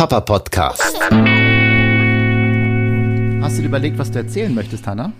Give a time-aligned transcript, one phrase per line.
[0.00, 0.98] Papa Podcast.
[3.42, 5.12] Hast du dir überlegt, was du erzählen möchtest, Hanna?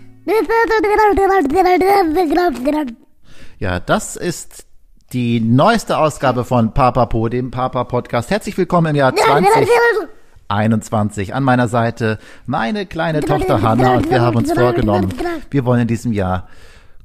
[3.59, 4.65] Ja, das ist
[5.13, 8.31] die neueste Ausgabe von Papa Po, dem Papa Podcast.
[8.31, 11.35] Herzlich willkommen im Jahr 2021.
[11.35, 15.13] An meiner Seite meine kleine Tochter Hanna und wir haben uns vorgenommen,
[15.51, 16.49] wir wollen in diesem Jahr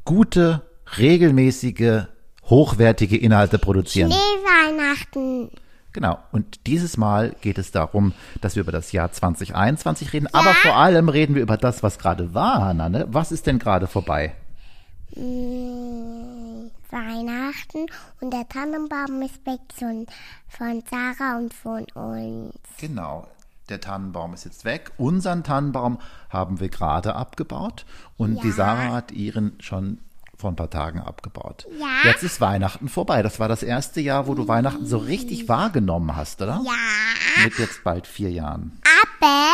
[0.05, 0.61] gute,
[0.97, 2.03] regelmäßige,
[2.45, 4.11] hochwertige Inhalte produzieren.
[4.11, 5.51] Weihnachten.
[5.95, 6.19] Genau.
[6.33, 10.75] Und dieses Mal geht es darum, dass wir über das Jahr 2021 reden, aber vor
[10.75, 12.89] allem reden wir über das, was gerade war, Hanna.
[12.89, 13.05] Ne?
[13.07, 14.35] Was ist denn gerade vorbei?
[15.15, 17.85] Mm, Weihnachten
[18.19, 20.05] und der Tannenbaum ist weg von,
[20.49, 22.53] von Sarah und von uns.
[22.77, 23.29] Genau.
[23.69, 24.91] Der Tannenbaum ist jetzt weg.
[24.97, 25.99] Unseren Tannenbaum
[26.29, 27.85] haben wir gerade abgebaut
[28.17, 28.53] und die Ja.
[28.53, 29.99] Sarah hat ihren schon
[30.37, 31.67] vor ein paar Tagen abgebaut.
[31.79, 32.09] Ja.
[32.09, 33.21] Jetzt ist Weihnachten vorbei.
[33.21, 36.61] Das war das erste Jahr, wo du Weihnachten so richtig wahrgenommen hast, oder?
[36.63, 38.79] Ja, Mit jetzt bald vier Jahren.
[39.11, 39.53] aber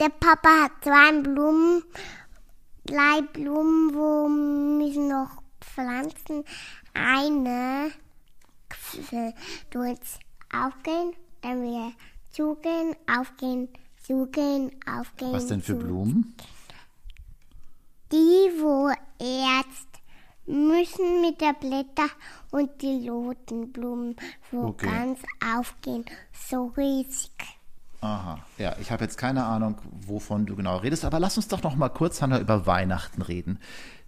[0.00, 1.82] der Papa hat zwei Blumen,
[2.84, 6.44] drei Blumen, wo müssen noch pflanzen.
[6.94, 7.90] Eine
[9.70, 10.18] du jetzt
[10.52, 11.92] aufgehen, dann wieder
[12.30, 13.68] zugehen, aufgehen,
[14.02, 15.32] zugehen, aufgehen.
[15.32, 15.86] Was denn für zugehen.
[15.86, 16.36] Blumen?
[18.12, 19.88] Die, wo jetzt
[20.46, 22.08] müssen mit der Blätter
[22.50, 24.16] und die roten Blumen,
[24.50, 24.86] wo Okay.
[24.86, 25.20] ganz
[25.56, 26.04] aufgehen,
[26.48, 27.30] so riesig.
[28.00, 31.62] Aha, ja, ich habe jetzt keine Ahnung, wovon du genau redest, aber lass uns doch
[31.62, 33.60] noch mal kurz, Hanna, über Weihnachten reden.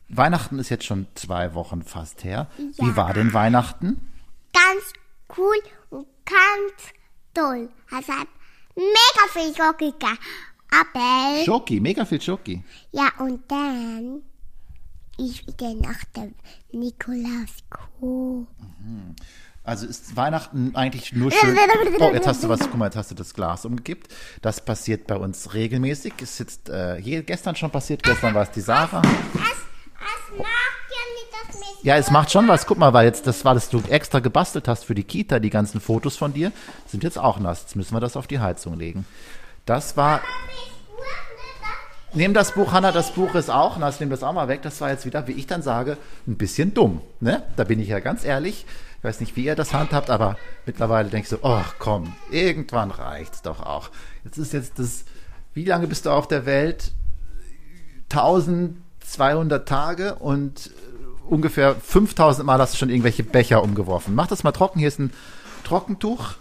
[0.08, 2.48] Weihnachten ist jetzt schon zwei Wochen fast her.
[2.58, 2.96] Wie Ja.
[2.96, 4.12] war denn Weihnachten?
[4.52, 4.92] Ganz
[5.38, 5.56] cool
[5.90, 6.92] und ganz
[7.32, 7.68] toll.
[7.90, 8.28] Es hat
[8.74, 9.92] mega viel Schoki
[10.80, 12.62] Aber, Schoki, mega viel Schoki.
[12.92, 14.22] ja, und dann
[15.18, 16.28] ist wieder nach der
[16.72, 18.46] Nikolaus Co.
[19.62, 21.56] Also ist Weihnachten eigentlich nur schön.
[22.00, 24.12] Oh, jetzt hast du was, guck mal, jetzt hast du das Glas umgekippt.
[24.42, 26.14] Das passiert bei uns regelmäßig.
[26.20, 29.00] Ist jetzt äh, je, gestern schon passiert, gestern war es die Sarah.
[29.00, 30.48] Es, es macht
[30.90, 31.84] ja nicht das mit.
[31.84, 32.66] Ja, es macht schon was.
[32.66, 35.50] Guck mal, weil jetzt das war, dass du extra gebastelt hast für die Kita, die
[35.50, 36.52] ganzen Fotos von dir,
[36.86, 37.62] sind jetzt auch nass.
[37.62, 39.06] Jetzt müssen wir das auf die Heizung legen.
[39.64, 40.20] Das war
[42.16, 44.62] Nimm das Buch, Hanna, das Buch ist auch, na, nimm das auch mal weg.
[44.62, 45.96] Das war jetzt wieder, wie ich dann sage,
[46.28, 47.00] ein bisschen dumm.
[47.18, 47.42] Ne?
[47.56, 48.66] Da bin ich ja ganz ehrlich.
[48.98, 52.92] Ich weiß nicht, wie ihr das handhabt, aber mittlerweile denke ich so, ach komm, irgendwann
[52.92, 53.90] reicht's doch auch.
[54.22, 55.04] Jetzt ist jetzt das,
[55.54, 56.92] wie lange bist du auf der Welt?
[58.10, 60.70] 1200 Tage und äh,
[61.28, 64.14] ungefähr 5000 Mal hast du schon irgendwelche Becher umgeworfen.
[64.14, 64.78] Mach das mal trocken.
[64.78, 65.12] Hier ist ein
[65.64, 66.34] Trockentuch.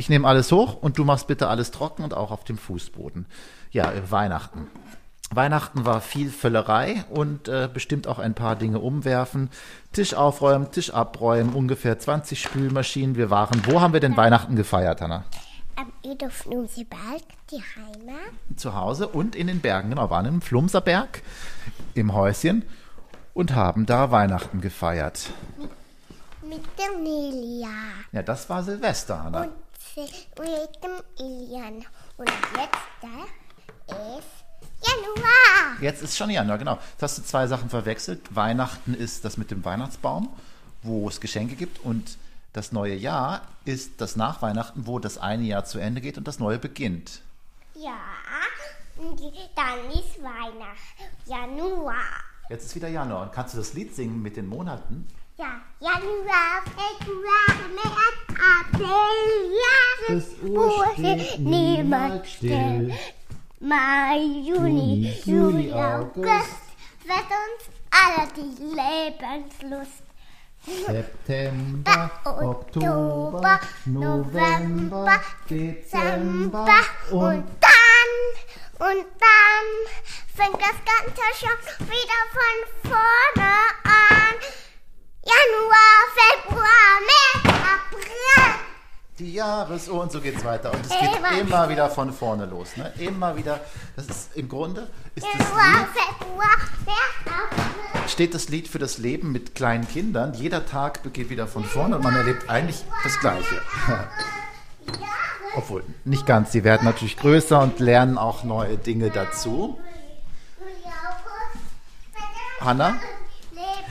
[0.00, 3.26] Ich nehme alles hoch und du machst bitte alles trocken und auch auf dem Fußboden.
[3.70, 4.66] Ja, Weihnachten.
[5.30, 9.50] Weihnachten war viel Völlerei und äh, bestimmt auch ein paar Dinge umwerfen.
[9.92, 13.14] Tisch aufräumen, Tisch abräumen, ungefähr 20 Spülmaschinen.
[13.16, 15.24] Wir waren, wo haben wir denn Weihnachten gefeiert, Hanna?
[15.76, 18.32] Am Edorf Nuseberg, die Heimat.
[18.56, 21.20] Zu Hause und in den Bergen, genau, waren im Flumserberg
[21.92, 22.64] im Häuschen
[23.34, 25.28] und haben da Weihnachten gefeiert.
[26.42, 27.68] Mit der Nelia.
[28.12, 29.42] Ja, das war Silvester, Hanna.
[29.42, 29.50] Und
[29.96, 31.84] mit dem Ilian.
[32.16, 34.44] Und jetzt da ist
[34.82, 35.80] Januar.
[35.80, 36.78] Jetzt ist schon Januar, genau.
[36.92, 38.34] Jetzt hast du zwei Sachen verwechselt.
[38.34, 40.28] Weihnachten ist das mit dem Weihnachtsbaum,
[40.82, 41.84] wo es Geschenke gibt.
[41.84, 42.18] Und
[42.52, 46.26] das neue Jahr ist das nach Weihnachten, wo das eine Jahr zu Ende geht und
[46.26, 47.22] das neue beginnt.
[47.74, 47.98] Ja,
[48.96, 51.04] und dann ist Weihnachten.
[51.26, 51.94] Januar.
[52.48, 53.22] Jetzt ist wieder Januar.
[53.22, 55.06] Und kannst du das Lied singen mit den Monaten?
[55.40, 58.20] Ja, Januar, Februar, März,
[58.60, 59.56] April,
[60.06, 62.92] Jahresbursche, niemand still.
[63.58, 66.60] Mai, Juni, Juli, August,
[67.06, 70.02] wird uns alle die Lebenslust.
[70.86, 76.66] September, Oktober, November, Dezember
[77.12, 78.12] und dann,
[78.78, 79.66] und dann
[80.36, 83.52] fängt das Ganze schon wieder von vorne
[83.84, 84.59] an.
[85.22, 87.00] Januar, Februar,
[87.44, 88.54] März, April.
[89.18, 90.72] Die Jahresuhr und so geht's weiter.
[90.72, 91.38] Und es geht Immer.
[91.38, 92.76] immer wieder von vorne los.
[92.76, 92.90] Ne?
[92.98, 93.60] Immer wieder.
[93.96, 96.56] Das ist im Grunde ist das Januar, Lied, Februar,
[96.86, 97.36] März,
[97.92, 98.08] April.
[98.08, 100.32] steht das Lied für das Leben mit kleinen Kindern.
[100.34, 103.60] Jeder Tag begeht wieder von vorne und man erlebt eigentlich das Gleiche.
[105.56, 106.52] Obwohl, nicht ganz.
[106.52, 109.78] Sie werden natürlich größer und lernen auch neue Dinge dazu.
[112.60, 112.94] Hanna?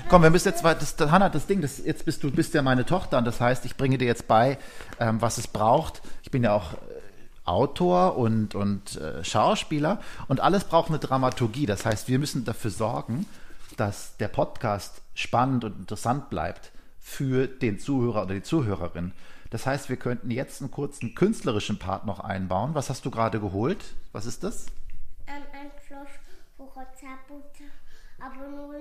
[0.10, 0.80] Komm, wir müssen jetzt weiter.
[0.80, 3.64] Das, Hanna, das Ding, das, jetzt bist du bist ja meine Tochter und das heißt,
[3.66, 4.58] ich bringe dir jetzt bei,
[5.00, 6.02] ähm, was es braucht.
[6.24, 6.78] Ich bin ja auch äh,
[7.46, 11.68] Autor und, und äh, Schauspieler und alles braucht eine Dramaturgie.
[11.68, 13.28] Das heißt, wir müssen dafür sorgen,
[13.78, 19.12] dass der Podcast spannend und interessant bleibt für den Zuhörer oder die Zuhörerin.
[19.52, 22.74] Das heißt, wir könnten jetzt einen kurzen künstlerischen Part noch einbauen.
[22.74, 23.94] Was hast du gerade geholt?
[24.12, 24.66] Was ist das?
[25.28, 25.70] Ähm, ein
[26.76, 27.72] hat Zähneputzen,
[28.20, 28.76] aber nur,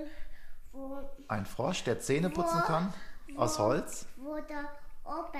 [0.71, 2.93] wo, Ein Frosch, der Zähne putzen kann
[3.37, 4.05] aus Holz.
[4.17, 4.65] wo da
[5.03, 5.39] oben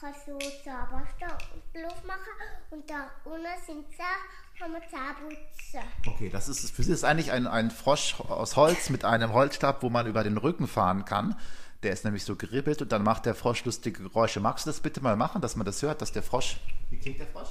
[0.00, 1.42] kannst du Zauberstab
[1.74, 2.32] Luft machen
[2.70, 5.80] und da unten sind Zähne, haben wir Zähneputzen.
[6.06, 9.82] Okay, das ist für sie ist eigentlich ein, ein Frosch aus Holz mit einem Holzstab,
[9.82, 11.36] wo man über den Rücken fahren kann.
[11.82, 14.40] Der ist nämlich so geribbelt und dann macht der Frosch lustige Geräusche.
[14.40, 16.58] Magst du das bitte mal machen, dass man das hört, dass der Frosch.
[16.90, 17.48] Wie klingt der Frosch?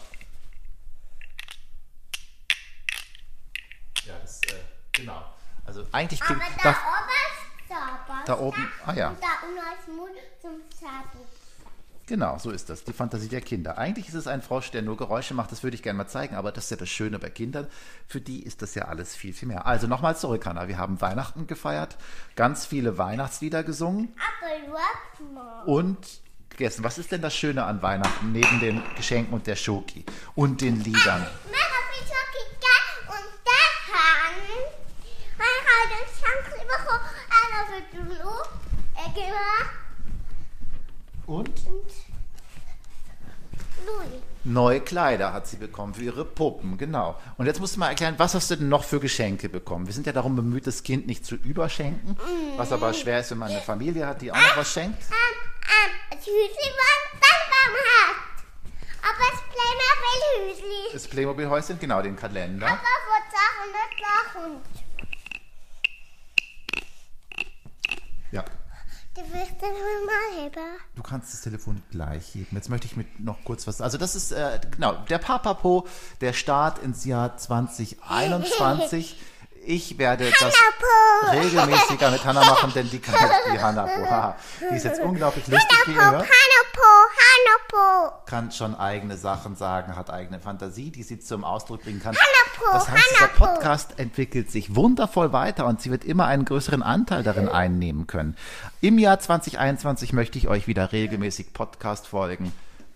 [4.06, 4.56] Ja, das, äh,
[4.92, 5.22] genau.
[5.68, 6.22] Also eigentlich.
[6.24, 6.76] Aber da da- oben
[7.28, 8.26] ist Zauberstab.
[8.26, 9.10] Da oben- ah ja.
[9.10, 10.12] Und da unten ist Mund
[10.42, 11.28] zum Zähneputzen.
[12.10, 12.86] Genau, so ist das.
[12.86, 13.78] Die Fantasie der Kinder.
[13.78, 15.52] Eigentlich ist es ein Frosch, der nur Geräusche macht.
[15.52, 16.36] Das würde ich gerne mal zeigen.
[16.38, 17.68] Aber das ist ja das Schöne bei Kindern.
[18.08, 19.66] Für die ist das ja alles viel, viel mehr.
[19.68, 20.70] Also nochmal zurück, Hanna.
[20.70, 21.98] Wir haben Weihnachten gefeiert,
[22.38, 24.16] ganz viele Weihnachtslieder gesungen
[25.66, 25.98] und
[26.50, 26.86] gegessen.
[26.86, 30.82] Was ist denn das Schöne an Weihnachten neben den Geschenken und der Schoki und den
[30.82, 31.28] Liedern?
[31.46, 31.60] Mega
[31.92, 34.32] viel Schokolade und dann
[35.40, 37.06] ich habe den Schank bekommen,
[37.78, 38.30] einer für die Lu,
[38.96, 39.74] äh, gemacht
[41.26, 41.92] Und und
[43.86, 44.22] Louis.
[44.44, 47.20] neue Kleider hat sie bekommen für ihre Puppen, genau.
[47.38, 49.86] Und jetzt musst du mal erklären, was hast du denn noch für Geschenke bekommen?
[49.88, 52.18] Wir sind ja darum bemüht, das Kind nicht zu überschenken,
[52.58, 55.02] was aber schwer ist, wenn man eine Familie hat, die auch noch was schenkt.
[55.04, 55.08] Ähm,
[55.68, 58.16] ähm, das Hüsli war ein Baum hat.
[59.04, 60.94] Aber es bleibt noch viel Hüsli.
[60.94, 62.68] Das Playmobil-Häuschen, genau, den Kalender.
[62.68, 63.72] Aber vor Sachen
[64.02, 64.62] lachen.
[68.32, 68.44] Ja.
[69.38, 70.80] Du wirst den mal haben.
[70.96, 72.56] Du kannst das Telefon gleich heben.
[72.56, 73.82] Jetzt möchte ich mit noch kurz was.
[73.82, 75.88] Also das ist äh, genau der Papapo,
[76.22, 79.20] der Start ins Jahr 2021.
[79.70, 80.54] Ich werde das
[81.30, 83.16] regelmäßiger mit Hannah machen, denn die kann
[83.54, 84.10] die Hanapo.
[84.10, 84.38] haha.
[84.62, 86.22] Die ist jetzt unglaublich lustig, wie ihr hört.
[86.22, 86.97] Hanapo,
[87.38, 88.14] Hanapo.
[88.26, 92.16] Kann schon eigene Sachen sagen, hat eigene Fantasie, die sie zum Ausdruck bringen kann.
[92.16, 93.46] Hanapo, Das heißt, dieser Hanapo.
[93.46, 98.36] Podcast entwickelt sich wundervoll weiter und sie wird immer einen größeren Anteil darin einnehmen können.
[98.82, 102.52] Im Jahr 2021 möchte ich euch wieder regelmäßig Podcast-Folgen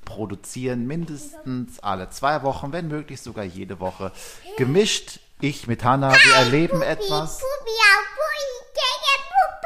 [0.06, 4.12] produzieren, mindestens alle zwei Wochen, wenn möglich sogar jede Woche.
[4.58, 7.42] Gemischt, ich mit Hannah, wir erleben etwas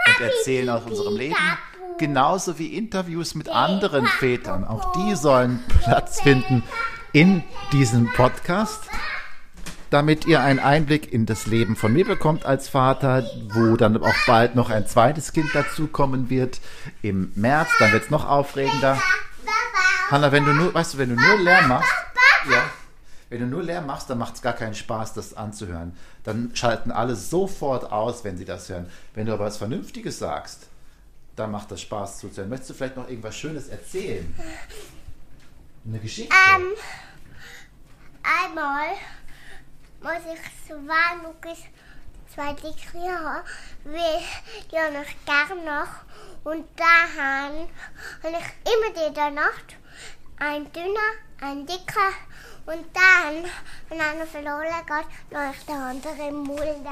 [0.08, 1.36] und erzählen aus unserem Leben.
[1.98, 4.66] Genauso wie Interviews mit anderen Vätern.
[4.66, 6.62] Auch die sollen Platz finden
[7.14, 8.82] in diesem Podcast,
[9.92, 14.14] damit ihr einen Einblick in das Leben von mir bekommt als Vater, wo dann auch
[14.28, 16.60] bald noch ein zweites Kind dazukommen wird
[17.02, 17.70] im März.
[17.80, 19.02] Dann wird es noch aufregender.
[20.12, 21.94] Hanna, wenn du nur, weißt du, wenn du nur Lärm machst,
[22.52, 22.62] ja,
[23.30, 25.96] wenn du nur Lärm machst, dann macht es gar keinen Spaß, das anzuhören.
[26.26, 28.88] Dann schalten alle sofort aus, wenn sie das hören.
[29.14, 30.68] Wenn du aber was Vernünftiges sagst,
[31.36, 32.50] dann macht das Spaß zuzuhören.
[32.50, 34.34] Möchtest du vielleicht noch irgendwas Schönes erzählen?
[35.86, 36.34] Eine Geschichte?
[36.56, 36.74] Ähm,
[38.24, 38.88] einmal
[40.02, 41.60] muss ich zwei Lukas,
[42.34, 42.54] zwei
[43.84, 44.22] weil
[44.72, 46.06] die habe ich gern noch.
[46.44, 47.18] Und dann
[48.24, 49.78] habe ich immer der Nacht
[50.38, 51.12] ein dünner,
[51.42, 52.12] ein dicker
[52.66, 53.46] und dann,
[53.90, 55.06] wenn einer verloren geht,
[55.54, 56.90] ich der andere im Mulde.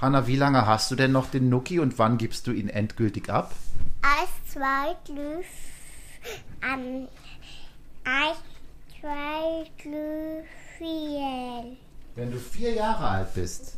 [0.00, 3.28] Hanna, wie lange hast du denn noch den Nuki und wann gibst du ihn endgültig
[3.28, 3.52] ab?
[4.00, 5.44] Eins, zwei, drei,
[6.62, 7.06] ähm,
[8.04, 8.38] eins,
[8.98, 10.44] zwei, drei,
[10.78, 11.76] vier.
[12.14, 13.76] Wenn du vier Jahre alt bist.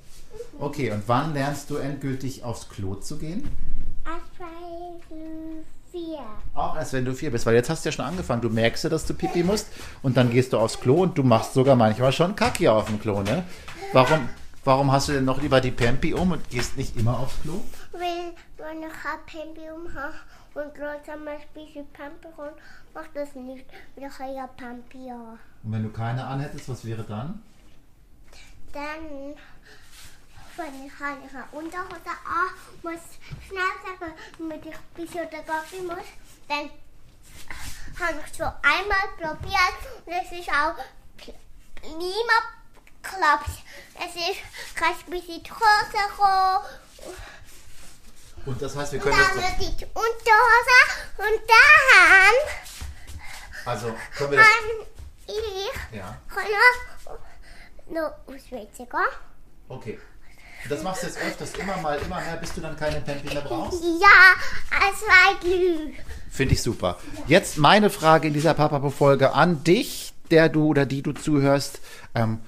[0.61, 3.49] Okay, und wann lernst du endgültig aufs Klo zu gehen?
[4.05, 4.45] Eins, zwei,
[5.09, 6.21] drei, vier.
[6.55, 8.43] Auch erst wenn du vier bist, weil jetzt hast du ja schon angefangen.
[8.43, 9.67] Du merkst ja, dass du Pipi musst
[10.03, 13.01] und dann gehst du aufs Klo und du machst sogar manchmal schon Kacki auf dem
[13.01, 13.43] Klo, ne?
[13.93, 14.29] Warum,
[14.65, 17.63] warum hast du denn noch lieber die Pampi um und gehst nicht immer aufs Klo?
[17.93, 20.15] Wenn, wenn ich ein Pampi umhabe
[20.55, 22.53] und Leute mal bisschen Pampi und
[22.95, 23.67] mach das nicht,
[23.97, 25.39] weil ich habe ja Pampi ja.
[25.63, 27.43] Und wenn du keine anhättest, was wäre dann?
[28.73, 29.35] Dann,
[30.57, 32.51] wenn ich halt eine Unterhose an
[32.83, 33.03] muss,
[33.47, 36.07] schnell sagen, damit ich ein bisschen der Kaffee muss,
[36.49, 36.71] dann
[38.01, 40.77] habe ich so einmal probiert und es ist auch
[41.83, 42.47] niemand
[43.03, 43.51] klappt.
[44.05, 46.65] Es ist kein bisschen die Hose gekommen
[48.47, 49.59] Und das heißt, wir und können dann das.
[49.59, 50.79] die Unterhose
[51.19, 52.35] und dann
[53.73, 54.47] Also, können wir das.
[55.27, 56.17] ich Ja,
[58.77, 58.99] gehen.
[59.69, 59.99] okay.
[60.65, 63.33] Und das machst du jetzt öfters, immer mal, immer mehr, bis du dann keine Pampi
[63.35, 63.83] mehr brauchst?
[63.83, 64.35] Ja,
[64.71, 65.93] als weit Lü.
[66.31, 66.99] Finde ich super.
[67.27, 71.81] Jetzt meine Frage in dieser Papapo-Folge an dich, der du oder die du zuhörst.
[72.15, 72.41] Ähm,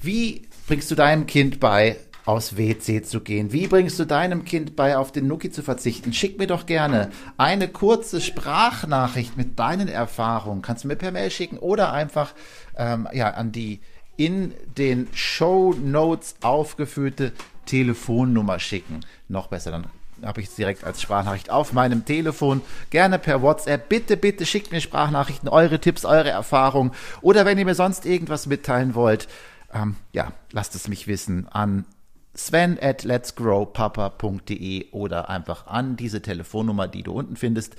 [0.00, 3.52] wie bringst du deinem Kind bei, aus WC zu gehen?
[3.52, 6.12] Wie bringst du deinem Kind bei, auf den Nuki zu verzichten?
[6.12, 10.62] Schick mir doch gerne eine kurze Sprachnachricht mit deinen Erfahrungen.
[10.62, 12.32] Kannst du mir per Mail schicken oder einfach
[12.76, 13.80] ähm, ja, an die
[14.16, 17.32] in den Show Notes aufgeführte
[17.66, 19.00] Telefonnummer schicken.
[19.28, 19.86] Noch besser, dann
[20.22, 22.62] habe ich es direkt als Sprachnachricht auf meinem Telefon.
[22.90, 23.88] Gerne per WhatsApp.
[23.88, 26.92] Bitte, bitte schickt mir Sprachnachrichten, eure Tipps, eure Erfahrungen.
[27.20, 29.28] Oder wenn ihr mir sonst irgendwas mitteilen wollt,
[29.74, 31.84] ähm, ja, lasst es mich wissen an
[32.36, 37.76] Sven at letsgrowpapa.de oder einfach an diese Telefonnummer, die du unten findest.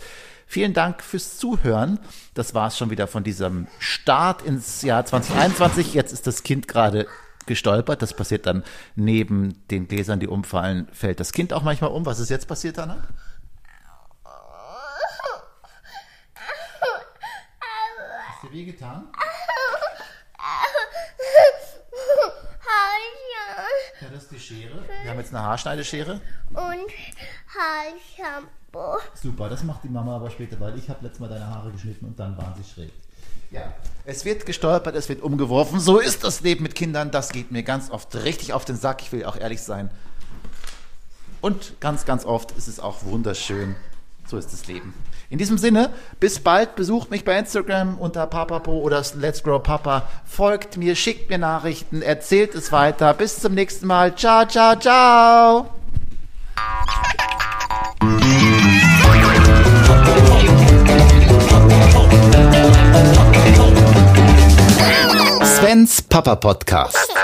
[0.47, 1.99] Vielen Dank fürs Zuhören.
[2.33, 5.93] Das war es schon wieder von diesem Start ins Jahr 2021.
[5.93, 7.07] Jetzt ist das Kind gerade
[7.47, 8.01] gestolpert.
[8.01, 8.63] Das passiert dann
[8.95, 12.05] neben den Gläsern, die umfallen, fällt das Kind auch manchmal um.
[12.05, 13.03] Was ist jetzt passiert, Anna?
[18.27, 19.09] Hast du weh getan?
[24.01, 24.83] Ja, das ist die Schere.
[25.03, 26.21] Wir haben jetzt eine Haarschneideschere.
[26.49, 26.91] Und
[27.53, 28.99] Haarshampoo.
[29.13, 32.05] Super, das macht die Mama aber später, weil ich habe letztes Mal deine Haare geschnitten
[32.05, 32.91] und dann waren sie schräg.
[33.51, 33.73] Ja,
[34.05, 35.79] es wird gestolpert, es wird umgeworfen.
[35.79, 37.11] So ist das Leben mit Kindern.
[37.11, 39.01] Das geht mir ganz oft richtig auf den Sack.
[39.01, 39.91] Ich will auch ehrlich sein.
[41.41, 43.75] Und ganz, ganz oft ist es auch wunderschön.
[44.25, 44.93] So ist das Leben.
[45.29, 45.89] In diesem Sinne,
[46.19, 46.75] bis bald.
[46.75, 50.07] Besucht mich bei Instagram unter papapo oder Let's Grow Papa.
[50.25, 53.13] Folgt mir, schickt mir Nachrichten, erzählt es weiter.
[53.13, 54.15] Bis zum nächsten Mal.
[54.15, 55.69] Ciao, ciao, ciao.
[65.43, 67.15] Svens Papa Podcast.